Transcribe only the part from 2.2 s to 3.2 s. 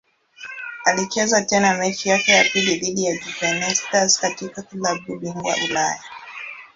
ya pili dhidi ya